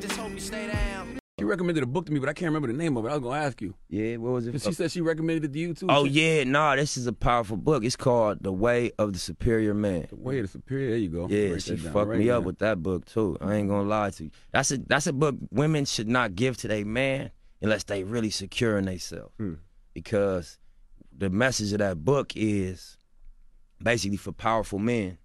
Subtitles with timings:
[0.00, 1.18] just hope you stay down.
[1.38, 3.08] She recommended a book to me, but I can't remember the name of it.
[3.08, 3.72] I was gonna ask you.
[3.88, 4.60] Yeah, what was it?
[4.60, 5.86] She said she recommended it to you too.
[5.88, 7.82] Oh She- yeah, nah, this is a powerful book.
[7.82, 10.06] It's called The Way of the Superior Man.
[10.10, 10.90] The way of the superior.
[10.90, 11.28] There you go.
[11.28, 13.38] Yeah, Write she fucked right me up with that book too.
[13.40, 14.30] I ain't gonna lie to you.
[14.52, 17.30] That's a that's a book women should not give to their man
[17.62, 19.32] unless they really secure in themselves.
[19.38, 19.54] Hmm.
[19.94, 20.58] Because
[21.16, 22.98] the message of that book is
[23.82, 25.16] basically for powerful men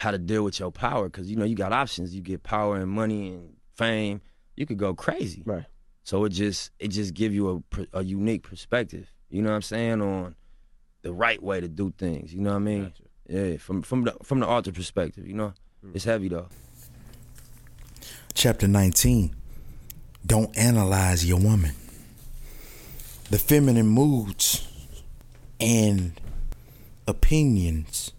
[0.00, 1.08] how to deal with your power.
[1.08, 2.12] Cause you know you got options.
[2.12, 4.20] You get power and money and fame.
[4.56, 5.42] You could go crazy.
[5.44, 5.64] Right.
[6.04, 9.10] So it just it just give you a a unique perspective.
[9.30, 10.34] You know what I'm saying on
[11.02, 12.32] the right way to do things.
[12.34, 12.92] You know what I mean?
[13.28, 15.26] Yeah, from from the from the author perspective.
[15.26, 15.92] You know, hmm.
[15.94, 16.48] it's heavy though.
[18.34, 19.34] Chapter 19
[20.26, 21.72] Don't analyze your woman.
[23.30, 24.66] The feminine moods
[25.60, 26.20] and
[27.06, 28.12] opinions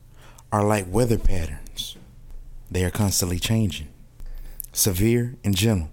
[0.51, 1.97] are like weather patterns,
[2.71, 3.89] they are constantly changing,
[4.73, 5.89] severe and gentle,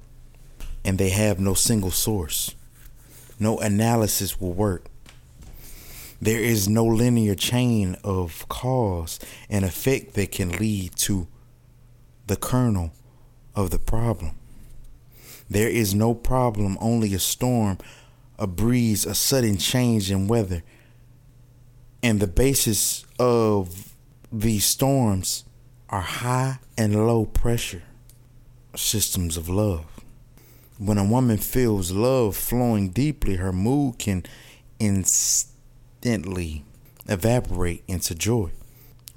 [0.85, 2.57] and they have no single source.
[3.39, 4.87] No analysis will work.
[6.21, 9.19] There is no linear chain of cause
[9.49, 11.29] and effect that can lead to
[12.27, 12.93] the kernel
[13.55, 14.37] of the problem.
[15.49, 17.79] There is no problem, only a storm,
[18.39, 20.63] a breeze, a sudden change in weather.
[22.03, 23.95] And the basis of
[24.31, 25.45] these storms
[25.89, 27.83] are high and low pressure
[28.77, 29.87] systems of love.
[30.79, 34.25] When a woman feels love flowing deeply, her mood can
[34.79, 36.65] instantly
[37.07, 38.51] evaporate into joy,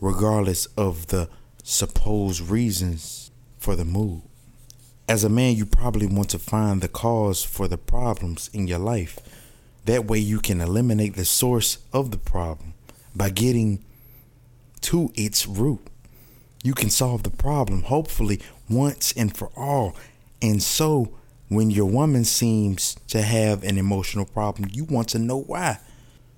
[0.01, 1.29] regardless of the
[1.63, 4.23] supposed reasons for the mood.
[5.07, 8.79] As a man, you probably want to find the cause for the problems in your
[8.79, 9.19] life.
[9.85, 12.73] That way, you can eliminate the source of the problem
[13.15, 13.83] by getting
[14.81, 15.87] to its root.
[16.63, 19.95] You can solve the problem, hopefully, once and for all.
[20.41, 21.13] And so,
[21.49, 25.79] when your woman seems to have an emotional problem, you want to know why.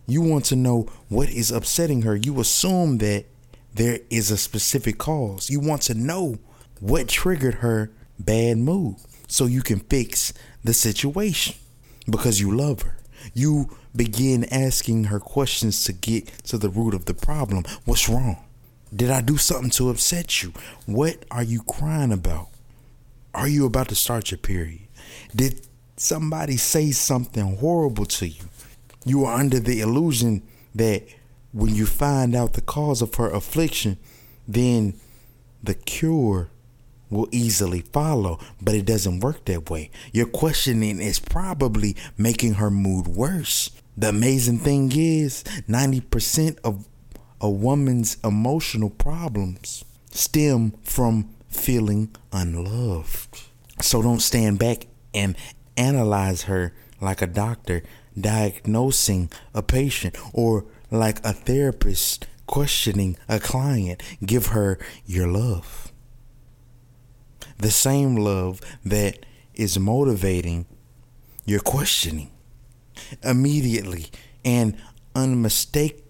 [0.08, 2.16] You want to know what is upsetting her.
[2.16, 3.26] You assume that
[3.74, 5.50] there is a specific cause.
[5.50, 6.40] You want to know
[6.80, 8.96] what triggered her bad mood
[9.28, 10.34] so you can fix
[10.64, 11.56] the situation
[12.10, 12.98] because you love her.
[13.34, 17.64] You begin asking her questions to get to the root of the problem.
[17.86, 18.45] What's wrong?
[18.96, 20.54] Did I do something to upset you?
[20.86, 22.48] What are you crying about?
[23.34, 24.88] Are you about to start your period?
[25.36, 25.68] Did
[25.98, 28.46] somebody say something horrible to you?
[29.06, 31.04] You are under the illusion that
[31.52, 33.98] when you find out the cause of her affliction,
[34.48, 34.94] then
[35.62, 36.50] the cure
[37.10, 39.92] will easily follow, but it doesn't work that way.
[40.12, 43.72] Your questioning is probably making her mood worse.
[43.98, 46.86] The amazing thing is, 90% of
[47.42, 53.42] a woman's emotional problems stem from feeling unloved.
[53.82, 55.36] So don't stand back and
[55.78, 57.84] analyze her like a doctor
[58.20, 64.02] diagnosing a patient or like a therapist questioning a client.
[64.26, 65.92] Give her your love.
[67.58, 70.66] The same love that is motivating
[71.46, 72.32] your questioning
[73.24, 74.08] immediately
[74.44, 74.78] and
[75.14, 76.05] unmistakably.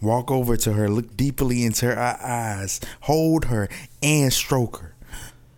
[0.00, 3.68] Walk over to her, look deeply into her eyes, hold her,
[4.02, 4.94] and stroke her.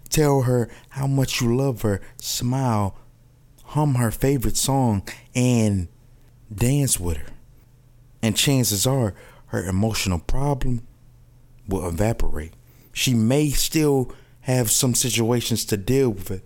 [0.08, 2.96] Tell her how much you love her, smile,
[3.64, 5.88] hum her favorite song, and
[6.54, 7.26] dance with her.
[8.22, 9.14] And chances are
[9.46, 10.86] her emotional problem
[11.68, 12.52] will evaporate.
[12.92, 14.12] She may still
[14.42, 16.42] have some situations to deal with,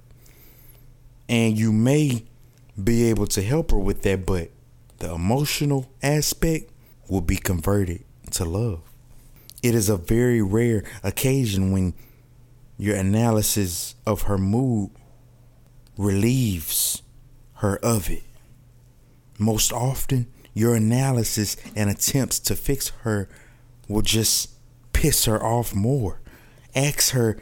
[1.29, 2.25] and you may
[2.83, 4.51] be able to help her with that, but
[5.01, 6.71] the emotional aspect
[7.09, 8.83] will be converted to love.
[9.63, 11.95] It is a very rare occasion when
[12.79, 14.91] your analysis of her mood
[15.97, 17.03] relieves
[17.55, 18.23] her of it.
[19.39, 23.29] Most often, your analysis and attempts to fix her
[23.89, 24.51] will just
[24.93, 26.21] piss her off more.
[26.75, 27.39] Ask her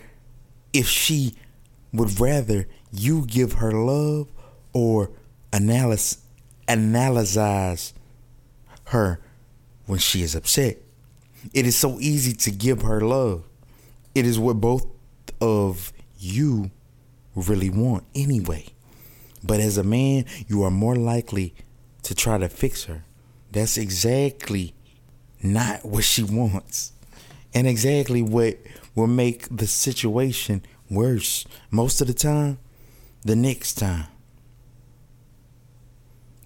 [0.72, 1.34] if she
[1.92, 4.28] would rather you give her love
[4.72, 5.10] or
[5.53, 6.18] analyze
[6.68, 7.94] analyze
[8.86, 9.20] her
[9.86, 10.78] when she is upset.
[11.54, 13.44] It is so easy to give her love.
[14.15, 14.86] It is what both
[15.41, 16.70] of you
[17.34, 18.66] really want anyway.
[19.42, 21.54] But as a man, you are more likely
[22.03, 23.04] to try to fix her.
[23.53, 24.74] That's exactly
[25.42, 26.92] not what she wants.
[27.54, 28.59] And exactly what
[28.94, 31.47] will make the situation worse.
[31.71, 32.59] Most of the time,
[33.24, 34.06] the next time.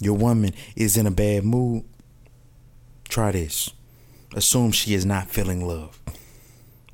[0.03, 1.85] Your woman is in a bad mood.
[3.09, 3.71] Try this.
[4.35, 6.01] Assume she is not feeling love.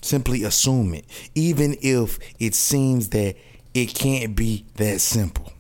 [0.02, 3.36] Simply assume it, even if it seems that
[3.72, 5.52] it can't be that simple.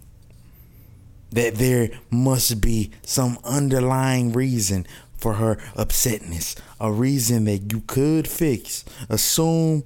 [1.30, 4.86] That there must be some underlying reason
[5.16, 8.84] for her upsetness, a reason that you could fix.
[9.08, 9.84] Assume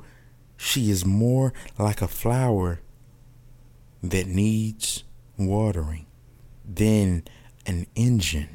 [0.56, 2.80] she is more like a flower
[4.02, 5.04] that needs
[5.38, 6.06] watering
[6.64, 7.24] than
[7.66, 8.48] an engine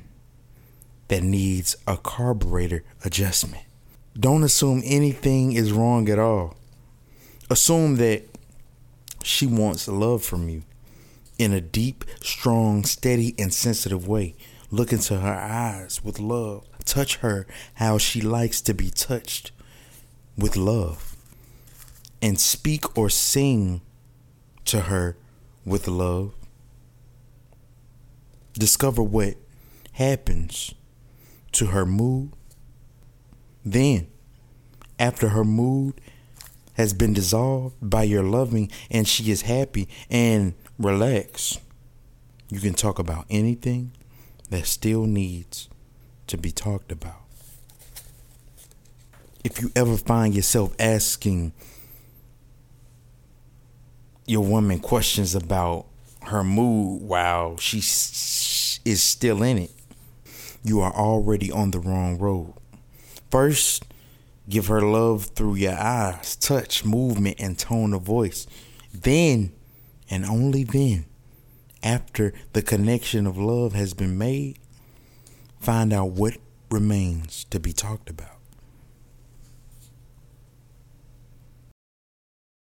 [1.07, 3.63] that needs a carburetor adjustment.
[4.19, 6.57] Don't assume anything is wrong at all.
[7.50, 8.24] Assume that
[9.24, 10.63] she wants love from you
[11.38, 14.36] in a deep, strong, steady, and sensitive way.
[14.71, 16.65] Look into her eyes with love.
[16.83, 17.45] Touch her
[17.75, 19.51] how she likes to be touched
[20.38, 21.15] with love.
[22.21, 23.81] And speak or sing
[24.65, 25.15] to her
[25.65, 26.33] with love.
[28.57, 29.36] Discover what
[29.94, 30.74] happens
[31.54, 32.33] to her mood.
[33.63, 34.07] Then,
[34.98, 36.00] after her mood
[36.74, 41.59] has been dissolved by your loving and she is happy and relaxed,
[42.50, 43.92] you can talk about anything
[44.50, 45.69] that still needs
[46.27, 47.21] to be talked about.
[49.44, 51.54] If you ever find yourself asking
[54.25, 55.88] your woman questions about
[56.24, 57.80] her mood while she
[58.88, 59.72] is still in it,
[60.63, 62.54] you are already on the wrong road.
[63.30, 63.84] First,
[64.48, 68.48] give her love through your eyes, touch, movement, and tone of voice.
[68.94, 69.51] Then,
[70.10, 71.06] and only then,
[71.84, 74.57] after the connection of love has been made,
[75.60, 76.38] find out what
[76.72, 78.37] remains to be talked about.